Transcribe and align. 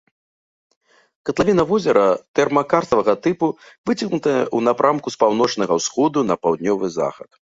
Катлавіна 1.29 1.63
возера 1.71 2.05
тэрмакарставага 2.39 3.13
тыпу, 3.27 3.47
выцягнутая 3.91 4.39
ў 4.57 4.59
напрамку 4.71 5.07
з 5.17 5.21
паўночнага 5.25 5.73
ўсходу 5.83 6.19
на 6.33 6.41
паўднёвы 6.47 6.85
захад. 6.99 7.29